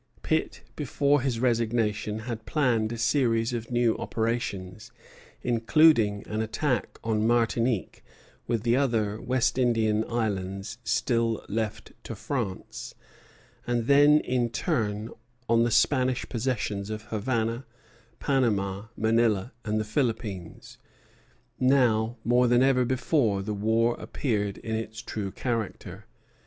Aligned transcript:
Pitt, 0.23 0.63
before 0.75 1.21
his 1.21 1.39
resignation, 1.39 2.21
had 2.21 2.47
planned 2.47 2.91
a 2.91 2.97
series 2.97 3.53
of 3.53 3.69
new 3.69 3.95
operations, 3.99 4.91
including 5.43 6.25
an 6.27 6.41
attack 6.41 6.97
on 7.03 7.27
Martinique, 7.27 8.03
with 8.47 8.67
other 8.67 9.21
West 9.21 9.59
Indian 9.59 10.03
islands 10.09 10.79
still 10.83 11.45
left 11.47 11.91
to 12.03 12.15
France, 12.15 12.95
and 13.67 13.85
then 13.85 14.19
in 14.21 14.49
turn 14.49 15.11
on 15.47 15.61
the 15.61 15.69
Spanish 15.69 16.27
possessions 16.27 16.89
of 16.89 17.03
Havana, 17.03 17.67
Panama, 18.19 18.87
Manila, 18.97 19.53
and 19.63 19.79
the 19.79 19.83
Philippines. 19.85 20.79
Now, 21.59 22.17
more 22.23 22.47
than 22.47 22.63
ever 22.63 22.85
before, 22.85 23.43
the 23.43 23.53
war 23.53 23.95
appeared 23.99 24.57
in 24.57 24.73
its 24.75 24.99
true 24.99 25.29
character. 25.29 26.07